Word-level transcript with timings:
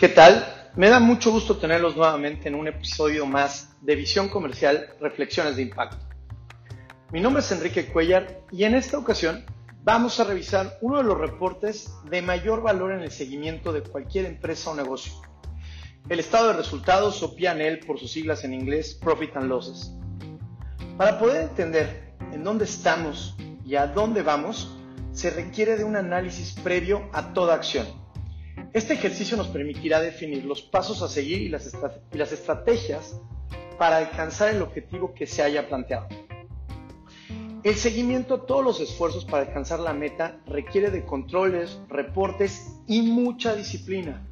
¿Qué 0.00 0.08
tal? 0.08 0.46
Me 0.76 0.88
da 0.88 0.98
mucho 0.98 1.30
gusto 1.30 1.58
tenerlos 1.58 1.94
nuevamente 1.94 2.48
en 2.48 2.54
un 2.54 2.66
episodio 2.66 3.26
más 3.26 3.76
de 3.82 3.96
Visión 3.96 4.30
Comercial 4.30 4.94
Reflexiones 4.98 5.56
de 5.56 5.62
Impacto. 5.64 5.98
Mi 7.12 7.20
nombre 7.20 7.42
es 7.42 7.52
Enrique 7.52 7.84
Cuellar 7.84 8.40
y 8.50 8.64
en 8.64 8.76
esta 8.76 8.96
ocasión 8.96 9.44
vamos 9.84 10.18
a 10.18 10.24
revisar 10.24 10.78
uno 10.80 10.96
de 10.96 11.04
los 11.04 11.18
reportes 11.18 11.92
de 12.08 12.22
mayor 12.22 12.62
valor 12.62 12.92
en 12.92 13.00
el 13.00 13.10
seguimiento 13.10 13.74
de 13.74 13.82
cualquier 13.82 14.24
empresa 14.24 14.70
o 14.70 14.74
negocio. 14.74 15.12
El 16.08 16.18
estado 16.18 16.48
de 16.48 16.54
resultados 16.54 17.22
o 17.22 17.36
P&L 17.36 17.76
por 17.86 17.98
sus 17.98 18.10
siglas 18.10 18.42
en 18.42 18.54
inglés 18.54 18.94
Profit 18.94 19.36
and 19.36 19.50
Losses. 19.50 19.92
Para 20.96 21.18
poder 21.18 21.42
entender 21.42 22.14
en 22.32 22.42
dónde 22.42 22.64
estamos 22.64 23.36
y 23.66 23.74
a 23.74 23.86
dónde 23.86 24.22
vamos, 24.22 24.78
se 25.12 25.28
requiere 25.28 25.76
de 25.76 25.84
un 25.84 25.96
análisis 25.96 26.58
previo 26.58 27.10
a 27.12 27.34
toda 27.34 27.54
acción 27.54 27.99
este 28.72 28.94
ejercicio 28.94 29.36
nos 29.36 29.48
permitirá 29.48 30.00
definir 30.00 30.44
los 30.44 30.62
pasos 30.62 31.02
a 31.02 31.08
seguir 31.08 31.42
y 31.42 31.48
las, 31.48 32.32
estrategias 32.32 33.20
para 33.78 33.96
alcanzar 33.96 34.54
el 34.54 34.62
objetivo 34.62 35.14
que 35.14 35.26
se 35.26 35.42
haya 35.42 35.66
planteado. 35.68 36.08
El 37.62 37.74
seguimiento 37.74 38.34
a 38.34 38.46
todos 38.46 38.64
los 38.64 38.80
esfuerzos 38.80 39.24
para 39.24 39.46
alcanzar 39.46 39.80
la 39.80 39.92
meta 39.92 40.40
requiere 40.46 40.90
de 40.90 41.04
controles, 41.04 41.78
reportes 41.88 42.78
y 42.86 43.02
mucha 43.02 43.54
disciplina, 43.54 44.26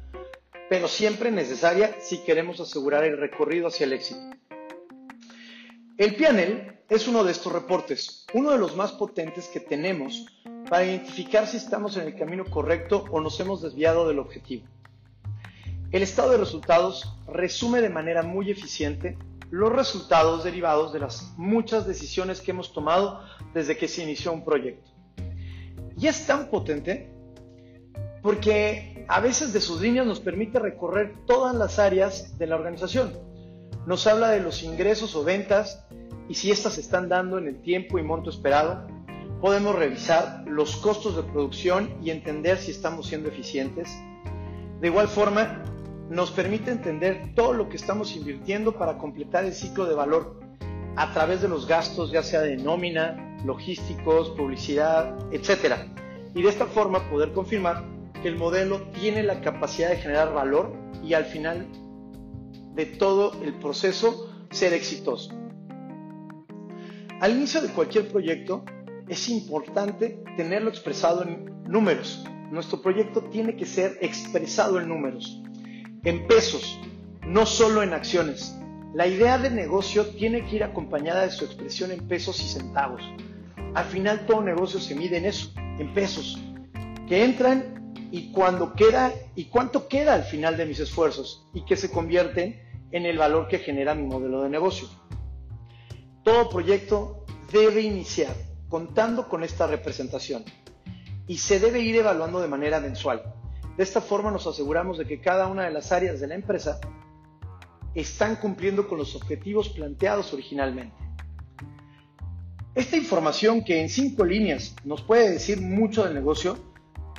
pero 0.69 0.87
siempre 0.87 1.31
necesaria 1.31 1.95
si 1.99 2.19
queremos 2.19 2.59
asegurar 2.59 3.03
el 3.03 3.17
recorrido 3.17 3.67
hacia 3.67 3.85
el 3.85 3.93
éxito. 3.93 4.21
El 5.97 6.15
PNL 6.15 6.79
es 6.89 7.07
uno 7.07 7.23
de 7.23 7.31
estos 7.31 7.51
reportes, 7.53 8.25
uno 8.33 8.51
de 8.51 8.57
los 8.57 8.75
más 8.75 8.93
potentes 8.93 9.47
que 9.47 9.59
tenemos 9.59 10.25
para 10.69 10.85
identificar 10.85 11.47
si 11.47 11.57
estamos 11.57 11.97
en 11.97 12.07
el 12.07 12.15
camino 12.15 12.45
correcto 12.45 13.05
o 13.09 13.19
nos 13.19 13.39
hemos 13.39 13.61
desviado 13.61 14.07
del 14.07 14.19
objetivo. 14.19 14.67
El 15.91 16.03
estado 16.03 16.31
de 16.31 16.37
resultados 16.37 17.11
resume 17.27 17.81
de 17.81 17.89
manera 17.89 18.21
muy 18.21 18.51
eficiente 18.51 19.17
los 19.49 19.71
resultados 19.71 20.43
derivados 20.43 20.93
de 20.93 20.99
las 20.99 21.33
muchas 21.37 21.87
decisiones 21.87 22.41
que 22.41 22.51
hemos 22.51 22.71
tomado 22.71 23.21
desde 23.55 23.75
que 23.75 23.87
se 23.87 24.03
inició 24.03 24.31
un 24.31 24.45
proyecto. 24.45 24.91
Y 25.97 26.05
es 26.05 26.27
tan 26.27 26.49
potente 26.49 27.11
porque 28.21 29.05
a 29.07 29.19
veces 29.21 29.53
de 29.53 29.61
sus 29.61 29.81
líneas 29.81 30.05
nos 30.05 30.19
permite 30.19 30.59
recorrer 30.59 31.15
todas 31.25 31.55
las 31.55 31.79
áreas 31.79 32.37
de 32.37 32.45
la 32.45 32.55
organización. 32.55 33.17
Nos 33.87 34.05
habla 34.05 34.29
de 34.29 34.41
los 34.41 34.61
ingresos 34.61 35.15
o 35.15 35.23
ventas 35.23 35.83
y 36.27 36.35
si 36.35 36.51
éstas 36.51 36.73
se 36.73 36.81
están 36.81 37.09
dando 37.09 37.39
en 37.39 37.47
el 37.47 37.59
tiempo 37.63 37.97
y 37.97 38.03
monto 38.03 38.29
esperado, 38.29 38.85
podemos 39.41 39.75
revisar 39.75 40.43
los 40.47 40.75
costos 40.77 41.15
de 41.15 41.23
producción 41.23 41.93
y 42.03 42.09
entender 42.09 42.57
si 42.57 42.71
estamos 42.71 43.07
siendo 43.07 43.29
eficientes. 43.29 43.89
De 44.81 44.87
igual 44.87 45.07
forma, 45.07 45.63
nos 46.09 46.31
permite 46.31 46.71
entender 46.71 47.33
todo 47.35 47.53
lo 47.53 47.69
que 47.69 47.77
estamos 47.77 48.15
invirtiendo 48.15 48.73
para 48.73 48.97
completar 48.97 49.45
el 49.45 49.53
ciclo 49.53 49.85
de 49.85 49.95
valor 49.95 50.39
a 50.95 51.13
través 51.13 51.41
de 51.41 51.47
los 51.47 51.67
gastos, 51.67 52.11
ya 52.11 52.23
sea 52.23 52.41
de 52.41 52.57
nómina, 52.57 53.37
logísticos, 53.45 54.31
publicidad, 54.31 55.15
etc. 55.31 55.75
Y 56.35 56.41
de 56.41 56.49
esta 56.49 56.65
forma 56.65 57.09
poder 57.09 57.31
confirmar 57.31 57.85
que 58.21 58.27
el 58.27 58.37
modelo 58.37 58.81
tiene 58.99 59.23
la 59.23 59.41
capacidad 59.41 59.89
de 59.89 59.97
generar 59.97 60.33
valor 60.33 60.73
y 61.03 61.13
al 61.13 61.25
final 61.25 61.67
de 62.75 62.85
todo 62.85 63.31
el 63.43 63.53
proceso 63.53 64.29
ser 64.49 64.73
exitoso. 64.73 65.31
Al 67.21 67.31
inicio 67.31 67.61
de 67.61 67.69
cualquier 67.69 68.07
proyecto, 68.07 68.63
es 69.09 69.27
importante 69.27 70.23
tenerlo 70.37 70.69
expresado 70.69 71.23
en 71.23 71.63
números. 71.63 72.23
Nuestro 72.51 72.81
proyecto 72.81 73.23
tiene 73.23 73.55
que 73.55 73.65
ser 73.65 73.97
expresado 74.01 74.79
en 74.79 74.87
números, 74.87 75.41
en 76.03 76.27
pesos, 76.27 76.79
no 77.25 77.45
solo 77.45 77.83
en 77.83 77.93
acciones. 77.93 78.55
La 78.93 79.07
idea 79.07 79.37
de 79.37 79.49
negocio 79.49 80.05
tiene 80.05 80.45
que 80.45 80.57
ir 80.57 80.63
acompañada 80.63 81.23
de 81.23 81.31
su 81.31 81.45
expresión 81.45 81.91
en 81.91 82.07
pesos 82.07 82.39
y 82.41 82.47
centavos. 82.47 83.01
Al 83.73 83.85
final 83.85 84.25
todo 84.25 84.41
negocio 84.41 84.79
se 84.79 84.95
mide 84.95 85.17
en 85.17 85.25
eso, 85.25 85.51
en 85.57 85.93
pesos, 85.93 86.39
que 87.07 87.23
entran 87.23 87.93
y 88.11 88.31
cuando 88.31 88.73
queda 88.73 89.11
y 89.35 89.45
cuánto 89.45 89.87
queda 89.87 90.13
al 90.13 90.23
final 90.23 90.57
de 90.57 90.65
mis 90.65 90.79
esfuerzos 90.79 91.45
y 91.53 91.65
que 91.65 91.75
se 91.75 91.91
convierten 91.91 92.59
en 92.91 93.05
el 93.05 93.17
valor 93.17 93.47
que 93.47 93.59
genera 93.59 93.93
mi 93.93 94.07
modelo 94.07 94.41
de 94.41 94.49
negocio. 94.49 94.87
Todo 96.23 96.49
proyecto 96.49 97.25
debe 97.51 97.81
iniciar 97.81 98.48
contando 98.69 99.27
con 99.27 99.43
esta 99.43 99.67
representación 99.67 100.45
y 101.27 101.37
se 101.37 101.59
debe 101.59 101.79
ir 101.81 101.95
evaluando 101.97 102.39
de 102.39 102.47
manera 102.47 102.79
mensual. 102.79 103.33
De 103.75 103.83
esta 103.83 104.01
forma 104.01 104.31
nos 104.31 104.47
aseguramos 104.47 104.97
de 104.97 105.05
que 105.05 105.19
cada 105.19 105.47
una 105.47 105.65
de 105.65 105.71
las 105.71 105.91
áreas 105.91 106.19
de 106.19 106.27
la 106.27 106.35
empresa 106.35 106.79
están 107.95 108.35
cumpliendo 108.35 108.87
con 108.87 108.97
los 108.97 109.15
objetivos 109.15 109.69
planteados 109.69 110.33
originalmente. 110.33 110.95
Esta 112.75 112.97
información 112.97 113.63
que 113.63 113.81
en 113.81 113.89
cinco 113.89 114.23
líneas 114.23 114.75
nos 114.83 115.01
puede 115.01 115.31
decir 115.31 115.59
mucho 115.59 116.03
del 116.03 116.13
negocio, 116.13 116.57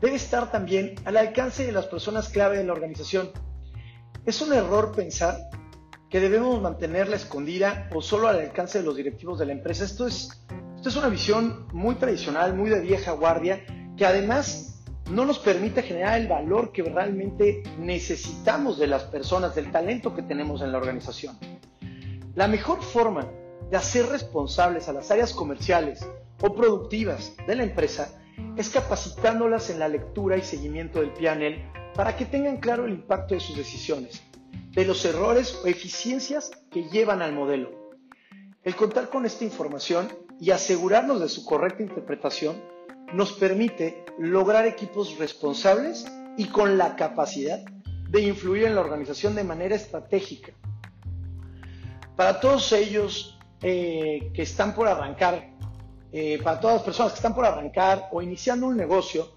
debe 0.00 0.16
estar 0.16 0.50
también 0.50 0.94
al 1.04 1.16
alcance 1.16 1.66
de 1.66 1.72
las 1.72 1.86
personas 1.86 2.28
clave 2.28 2.56
de 2.56 2.64
la 2.64 2.72
organización. 2.72 3.30
Es 4.24 4.40
un 4.40 4.52
error 4.52 4.92
pensar 4.94 5.36
que 6.08 6.20
debemos 6.20 6.60
mantenerla 6.60 7.16
escondida 7.16 7.88
o 7.94 8.02
solo 8.02 8.28
al 8.28 8.38
alcance 8.38 8.78
de 8.78 8.84
los 8.84 8.96
directivos 8.96 9.38
de 9.38 9.46
la 9.46 9.52
empresa. 9.52 9.84
Esto 9.84 10.06
es 10.06 10.44
esta 10.80 10.88
es 10.88 10.96
una 10.96 11.10
visión 11.10 11.66
muy 11.74 11.96
tradicional, 11.96 12.54
muy 12.54 12.70
de 12.70 12.80
vieja 12.80 13.12
guardia, 13.12 13.62
que 13.98 14.06
además 14.06 14.82
no 15.10 15.26
nos 15.26 15.38
permite 15.38 15.82
generar 15.82 16.18
el 16.18 16.26
valor 16.26 16.72
que 16.72 16.82
realmente 16.82 17.62
necesitamos 17.78 18.78
de 18.78 18.86
las 18.86 19.02
personas, 19.02 19.54
del 19.54 19.70
talento 19.70 20.14
que 20.14 20.22
tenemos 20.22 20.62
en 20.62 20.72
la 20.72 20.78
organización. 20.78 21.36
La 22.34 22.48
mejor 22.48 22.82
forma 22.82 23.26
de 23.70 23.76
hacer 23.76 24.06
responsables 24.06 24.88
a 24.88 24.94
las 24.94 25.10
áreas 25.10 25.34
comerciales 25.34 26.00
o 26.40 26.54
productivas 26.54 27.34
de 27.46 27.56
la 27.56 27.64
empresa 27.64 28.18
es 28.56 28.70
capacitándolas 28.70 29.68
en 29.68 29.80
la 29.80 29.88
lectura 29.88 30.38
y 30.38 30.42
seguimiento 30.42 31.00
del 31.00 31.12
PNL 31.12 31.92
para 31.94 32.16
que 32.16 32.24
tengan 32.24 32.56
claro 32.56 32.86
el 32.86 32.92
impacto 32.92 33.34
de 33.34 33.40
sus 33.40 33.54
decisiones, 33.54 34.22
de 34.70 34.86
los 34.86 35.04
errores 35.04 35.60
o 35.62 35.66
eficiencias 35.66 36.50
que 36.70 36.84
llevan 36.84 37.20
al 37.20 37.34
modelo. 37.34 37.70
El 38.64 38.74
contar 38.76 39.10
con 39.10 39.26
esta 39.26 39.44
información 39.44 40.08
y 40.40 40.50
asegurarnos 40.50 41.20
de 41.20 41.28
su 41.28 41.44
correcta 41.44 41.82
interpretación 41.82 42.56
nos 43.12 43.32
permite 43.32 44.04
lograr 44.18 44.66
equipos 44.66 45.18
responsables 45.18 46.06
y 46.36 46.46
con 46.46 46.78
la 46.78 46.96
capacidad 46.96 47.60
de 48.08 48.22
influir 48.22 48.64
en 48.64 48.74
la 48.74 48.80
organización 48.80 49.34
de 49.34 49.44
manera 49.44 49.76
estratégica. 49.76 50.52
Para 52.16 52.40
todos 52.40 52.72
ellos 52.72 53.38
eh, 53.62 54.30
que 54.34 54.42
están 54.42 54.74
por 54.74 54.88
arrancar, 54.88 55.50
eh, 56.12 56.40
para 56.42 56.58
todas 56.58 56.76
las 56.76 56.84
personas 56.84 57.12
que 57.12 57.16
están 57.16 57.34
por 57.34 57.44
arrancar 57.44 58.08
o 58.10 58.22
iniciando 58.22 58.66
un 58.66 58.76
negocio, 58.76 59.32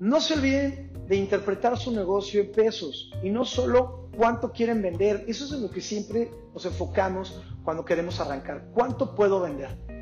no 0.00 0.20
se 0.20 0.34
olviden 0.34 0.92
de 1.06 1.16
interpretar 1.16 1.76
su 1.78 1.92
negocio 1.92 2.40
en 2.40 2.52
pesos 2.52 3.10
y 3.22 3.30
no 3.30 3.44
solo 3.44 4.08
cuánto 4.16 4.52
quieren 4.52 4.82
vender. 4.82 5.24
Eso 5.28 5.44
es 5.44 5.52
en 5.52 5.62
lo 5.62 5.70
que 5.70 5.80
siempre 5.80 6.30
nos 6.52 6.64
enfocamos 6.66 7.40
cuando 7.64 7.84
queremos 7.84 8.20
arrancar. 8.20 8.68
¿Cuánto 8.72 9.14
puedo 9.14 9.40
vender? 9.40 9.97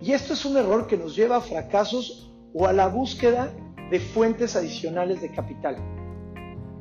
Y 0.00 0.12
esto 0.12 0.32
es 0.32 0.44
un 0.44 0.56
error 0.56 0.86
que 0.86 0.96
nos 0.96 1.14
lleva 1.14 1.36
a 1.36 1.40
fracasos 1.40 2.32
o 2.54 2.66
a 2.66 2.72
la 2.72 2.88
búsqueda 2.88 3.52
de 3.90 4.00
fuentes 4.00 4.56
adicionales 4.56 5.20
de 5.20 5.30
capital. 5.30 5.76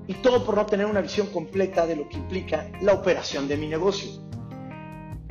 Y 0.08 0.14
todo 0.16 0.46
por 0.46 0.56
no 0.56 0.66
tener 0.66 0.86
una 0.86 1.02
visión 1.02 1.28
completa 1.28 1.86
de 1.86 1.98
lo 1.98 2.08
que 2.08 2.18
implica 2.18 2.70
la 2.82 2.94
operación 2.94 3.48
de 3.48 3.58
mi 3.58 3.68
negocio. 3.68 4.10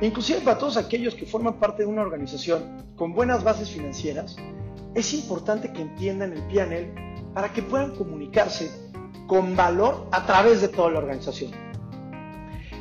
inclusive 0.01 0.39
para 0.41 0.57
todos 0.57 0.77
aquellos 0.77 1.15
que 1.15 1.25
forman 1.25 1.59
parte 1.59 1.83
de 1.83 1.89
una 1.89 2.01
organización 2.03 2.93
con 2.95 3.13
buenas 3.13 3.43
bases 3.43 3.69
financieras, 3.69 4.37
es 4.95 5.13
importante 5.13 5.73
que 5.73 5.81
entiendan 5.81 6.31
el 6.31 6.43
PNL 6.43 7.33
para 7.33 7.51
que 7.51 7.61
puedan 7.61 7.95
comunicarse 7.95 8.71
con 9.27 9.55
valor 9.55 10.07
a 10.11 10.25
través 10.25 10.61
de 10.61 10.69
toda 10.69 10.91
la 10.91 10.99
organización. 10.99 11.68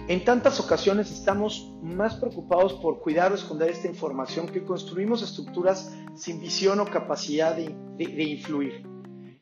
En 0.09 0.25
tantas 0.25 0.59
ocasiones 0.59 1.11
estamos 1.11 1.71
más 1.83 2.17
preocupados 2.17 2.73
por 2.81 3.01
cuidar 3.01 3.31
o 3.31 3.35
esconder 3.35 3.69
esta 3.69 3.89
información 3.89 4.49
que 4.49 4.65
construimos 4.65 5.23
estructuras 5.23 5.95
sin 6.17 6.41
visión 6.41 6.81
o 6.81 6.87
capacidad 6.87 7.55
de, 7.55 7.77
influir. 7.99 8.87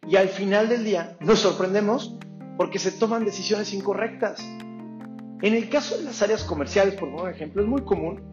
Y 0.09 0.17
al 0.17 0.29
final 0.29 0.69
del 0.69 0.83
día 0.83 1.17
nos 1.21 1.39
sorprendemos 1.39 2.19
porque 2.57 2.81
se 2.81 2.91
toman 2.91 3.25
decisiones 3.25 3.73
incorrectas. 3.73 4.41
En 5.41 5.55
el 5.55 5.69
caso 5.69 5.99
de 5.99 6.03
las 6.03 6.21
áreas 6.23 6.43
comerciales, 6.43 6.97
por 6.97 7.31
ejemplo, 7.31 7.63
es 7.63 7.69
muy 7.69 7.83
común 7.83 8.25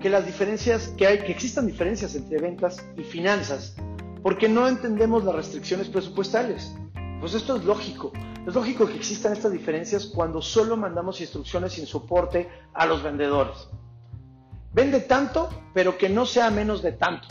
que 0.00 0.10
que 0.96 1.30
existan 1.30 1.68
diferencias 1.68 2.16
entre 2.16 2.40
ventas 2.40 2.84
y 2.96 3.04
finanzas, 3.04 3.76
porque 4.24 4.48
no 4.48 4.66
entendemos 4.66 5.22
las 5.24 5.36
restricciones 5.36 5.88
presupuestales. 5.88 6.74
Pues 7.20 7.34
esto 7.34 7.56
es 7.56 7.64
lógico. 7.64 8.12
Es 8.46 8.54
lógico 8.54 8.86
que 8.86 8.96
existan 8.96 9.32
estas 9.32 9.52
diferencias 9.52 10.06
cuando 10.06 10.40
solo 10.40 10.76
mandamos 10.76 11.20
instrucciones 11.20 11.74
sin 11.74 11.86
soporte 11.86 12.48
a 12.72 12.86
los 12.86 13.02
vendedores. 13.02 13.68
Vende 14.72 15.00
tanto, 15.00 15.50
pero 15.74 15.98
que 15.98 16.08
no 16.08 16.26
sea 16.26 16.50
menos 16.50 16.82
de 16.82 16.92
tanto. 16.92 17.28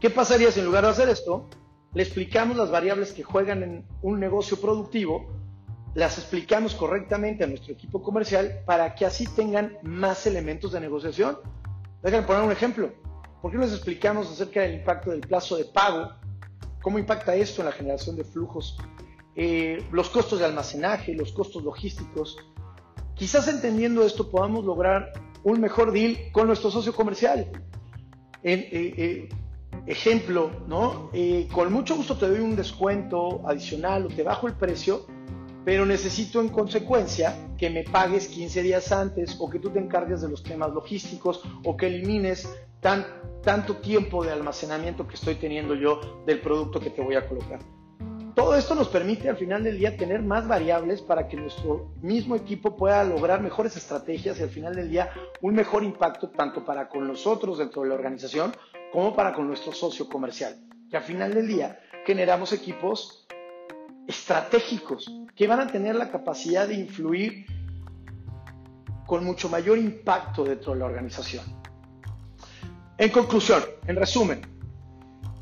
¿Qué 0.00 0.10
pasaría 0.10 0.50
si 0.50 0.60
en 0.60 0.66
lugar 0.66 0.84
de 0.84 0.90
hacer 0.90 1.08
esto, 1.08 1.48
le 1.92 2.02
explicamos 2.02 2.56
las 2.56 2.70
variables 2.70 3.12
que 3.12 3.22
juegan 3.22 3.62
en 3.62 3.86
un 4.02 4.18
negocio 4.18 4.60
productivo 4.60 5.28
las 5.94 6.18
explicamos 6.18 6.74
correctamente 6.74 7.44
a 7.44 7.46
nuestro 7.46 7.72
equipo 7.72 8.02
comercial 8.02 8.62
para 8.66 8.94
que 8.94 9.06
así 9.06 9.26
tengan 9.26 9.78
más 9.82 10.26
elementos 10.26 10.72
de 10.72 10.80
negociación. 10.80 11.38
Déjenme 12.02 12.26
poner 12.26 12.42
un 12.42 12.52
ejemplo. 12.52 12.92
¿Por 13.40 13.52
qué 13.52 13.58
no 13.58 13.64
les 13.64 13.72
explicamos 13.72 14.30
acerca 14.30 14.62
del 14.62 14.74
impacto 14.74 15.10
del 15.10 15.20
plazo 15.20 15.56
de 15.56 15.66
pago? 15.66 16.10
¿Cómo 16.84 16.98
impacta 16.98 17.34
esto 17.34 17.62
en 17.62 17.66
la 17.66 17.72
generación 17.72 18.14
de 18.14 18.24
flujos? 18.24 18.76
Eh, 19.34 19.82
los 19.90 20.10
costos 20.10 20.40
de 20.40 20.44
almacenaje, 20.44 21.14
los 21.14 21.32
costos 21.32 21.64
logísticos. 21.64 22.36
Quizás 23.14 23.48
entendiendo 23.48 24.04
esto 24.04 24.30
podamos 24.30 24.66
lograr 24.66 25.10
un 25.44 25.62
mejor 25.62 25.92
deal 25.92 26.30
con 26.30 26.46
nuestro 26.46 26.70
socio 26.70 26.94
comercial. 26.94 27.50
Eh, 28.42 28.68
eh, 28.70 29.28
ejemplo, 29.86 30.50
¿no? 30.68 31.10
con 31.50 31.72
mucho 31.72 31.96
gusto 31.96 32.18
te 32.18 32.28
doy 32.28 32.40
un 32.40 32.54
descuento 32.54 33.40
adicional 33.48 34.04
o 34.04 34.08
te 34.08 34.22
bajo 34.22 34.46
el 34.46 34.52
precio 34.52 35.06
pero 35.64 35.86
necesito 35.86 36.40
en 36.40 36.50
consecuencia 36.50 37.34
que 37.56 37.70
me 37.70 37.84
pagues 37.84 38.28
15 38.28 38.62
días 38.62 38.92
antes 38.92 39.36
o 39.40 39.48
que 39.48 39.58
tú 39.58 39.70
te 39.70 39.78
encargues 39.78 40.20
de 40.20 40.28
los 40.28 40.42
temas 40.42 40.72
logísticos 40.72 41.42
o 41.64 41.76
que 41.76 41.86
elimines 41.86 42.48
tan, 42.84 43.06
tanto 43.42 43.78
tiempo 43.78 44.22
de 44.22 44.30
almacenamiento 44.30 45.08
que 45.08 45.14
estoy 45.14 45.36
teniendo 45.36 45.74
yo 45.74 46.22
del 46.26 46.38
producto 46.40 46.78
que 46.78 46.90
te 46.90 47.00
voy 47.00 47.14
a 47.14 47.26
colocar. 47.26 47.58
Todo 48.34 48.54
esto 48.56 48.74
nos 48.74 48.88
permite 48.88 49.30
al 49.30 49.38
final 49.38 49.64
del 49.64 49.78
día 49.78 49.96
tener 49.96 50.20
más 50.20 50.46
variables 50.46 51.00
para 51.00 51.26
que 51.26 51.38
nuestro 51.38 51.94
mismo 52.02 52.36
equipo 52.36 52.76
pueda 52.76 53.02
lograr 53.02 53.40
mejores 53.40 53.74
estrategias 53.78 54.38
y 54.38 54.42
al 54.42 54.50
final 54.50 54.74
del 54.74 54.90
día 54.90 55.10
un 55.40 55.54
mejor 55.54 55.82
impacto 55.82 56.28
tanto 56.28 56.62
para 56.62 56.90
con 56.90 57.08
nosotros 57.08 57.56
dentro 57.56 57.80
de 57.82 57.88
la 57.88 57.94
organización 57.94 58.52
como 58.92 59.16
para 59.16 59.32
con 59.32 59.46
nuestro 59.46 59.72
socio 59.72 60.06
comercial. 60.06 60.54
Que 60.90 60.98
al 60.98 61.04
final 61.04 61.32
del 61.32 61.46
día 61.46 61.80
generamos 62.04 62.52
equipos 62.52 63.26
estratégicos 64.06 65.10
que 65.34 65.46
van 65.46 65.60
a 65.60 65.68
tener 65.68 65.96
la 65.96 66.10
capacidad 66.10 66.68
de 66.68 66.74
influir 66.74 67.46
con 69.06 69.24
mucho 69.24 69.48
mayor 69.48 69.78
impacto 69.78 70.44
dentro 70.44 70.74
de 70.74 70.80
la 70.80 70.84
organización. 70.84 71.63
En 72.98 73.10
conclusión, 73.10 73.62
en 73.86 73.96
resumen, 73.96 74.42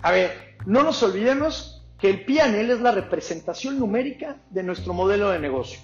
a 0.02 0.10
ver, 0.10 0.56
no 0.66 0.82
nos 0.82 1.02
olvidemos 1.02 1.84
que 1.98 2.10
el 2.10 2.24
PNL 2.24 2.70
es 2.70 2.80
la 2.80 2.92
representación 2.92 3.78
numérica 3.78 4.38
de 4.50 4.62
nuestro 4.62 4.92
modelo 4.92 5.30
de 5.30 5.38
negocio. 5.38 5.80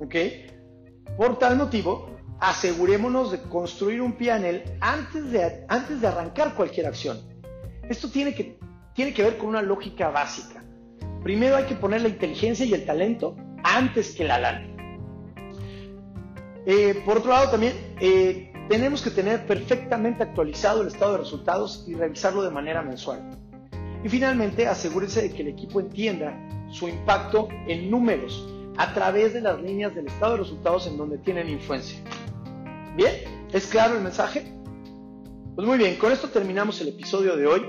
¿Ok? 0.00 0.14
Por 1.16 1.38
tal 1.38 1.56
motivo, 1.56 2.16
asegurémonos 2.40 3.30
de 3.30 3.42
construir 3.42 4.00
un 4.00 4.14
PNL 4.14 4.62
antes 4.80 5.30
de, 5.30 5.64
antes 5.68 6.00
de 6.00 6.06
arrancar 6.06 6.54
cualquier 6.54 6.86
acción. 6.86 7.20
Esto 7.88 8.10
tiene 8.10 8.34
que, 8.34 8.58
tiene 8.94 9.14
que 9.14 9.22
ver 9.22 9.38
con 9.38 9.48
una 9.48 9.62
lógica 9.62 10.10
básica 10.10 10.64
primero 11.24 11.56
hay 11.56 11.64
que 11.64 11.74
poner 11.74 12.02
la 12.02 12.08
inteligencia 12.08 12.64
y 12.64 12.74
el 12.74 12.84
talento 12.84 13.34
antes 13.64 14.14
que 14.14 14.24
la 14.24 14.38
lana. 14.38 14.68
Eh, 16.66 17.02
por 17.04 17.18
otro 17.18 17.30
lado, 17.30 17.50
también 17.50 17.72
eh, 17.98 18.52
tenemos 18.68 19.02
que 19.02 19.10
tener 19.10 19.46
perfectamente 19.46 20.22
actualizado 20.22 20.82
el 20.82 20.88
estado 20.88 21.12
de 21.12 21.18
resultados 21.18 21.84
y 21.86 21.94
revisarlo 21.94 22.42
de 22.42 22.50
manera 22.50 22.82
mensual. 22.82 23.30
Y 24.02 24.08
finalmente, 24.08 24.66
asegúrese 24.66 25.22
de 25.22 25.30
que 25.30 25.42
el 25.42 25.48
equipo 25.48 25.80
entienda 25.80 26.38
su 26.70 26.88
impacto 26.88 27.48
en 27.66 27.90
números 27.90 28.46
a 28.76 28.92
través 28.92 29.32
de 29.32 29.40
las 29.40 29.60
líneas 29.60 29.94
del 29.94 30.06
estado 30.06 30.32
de 30.32 30.38
resultados 30.40 30.86
en 30.86 30.96
donde 30.96 31.18
tienen 31.18 31.48
influencia. 31.48 31.98
¿Bien? 32.96 33.12
¿Es 33.52 33.66
claro 33.66 33.96
el 33.96 34.02
mensaje? 34.02 34.52
Pues 35.54 35.66
muy 35.68 35.78
bien, 35.78 35.96
con 35.96 36.10
esto 36.10 36.28
terminamos 36.28 36.80
el 36.80 36.88
episodio 36.88 37.36
de 37.36 37.46
hoy. 37.46 37.62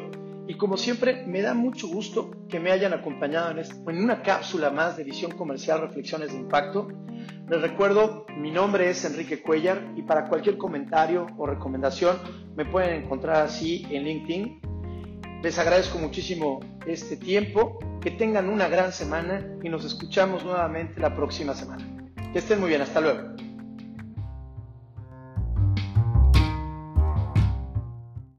Y 0.48 0.56
como 0.56 0.78
siempre, 0.78 1.26
me 1.26 1.42
da 1.42 1.54
mucho 1.54 1.88
gusto 1.88 2.32
que 2.50 2.60
me 2.60 2.72
hayan 2.72 2.94
acompañado 2.94 3.52
en, 3.52 3.98
una 3.98 4.22
cápsula 4.22 4.70
más 4.70 4.98
de 4.98 5.04
visión 5.04 5.32
comercial 5.32 5.82
Reflexiones 5.82 6.32
de 6.32 6.38
Impacto. 6.38 6.88
Les 7.48 7.62
recuerdo, 7.62 8.26
mi 8.36 8.50
nombre 8.50 8.90
es 8.90 9.06
Enrique 9.06 9.44
Cuellar 9.44 9.80
y 9.96 10.02
para 10.02 10.28
cualquier 10.28 10.58
comentario 10.58 11.28
o 11.38 11.46
recomendación 11.46 12.18
me 12.56 12.66
pueden 12.66 13.04
encontrar 13.04 13.44
así 13.44 13.86
en 13.92 14.04
LinkedIn. 14.04 14.62
Les 15.44 15.60
agradezco 15.60 16.00
muchísimo 16.00 16.60
este 16.88 17.18
tiempo, 17.18 17.78
que 18.02 18.10
tengan 18.10 18.50
una 18.50 18.68
gran 18.68 18.92
semana 18.92 19.46
y 19.62 19.70
nos 19.70 19.86
escuchamos 19.86 20.44
nuevamente 20.44 21.00
la 21.00 21.16
próxima 21.16 21.54
semana. 21.54 21.86
Que 22.34 22.40
estén 22.40 22.60
muy 22.60 22.70
bien, 22.70 22.82
hasta 22.82 23.00
luego. 23.00 23.36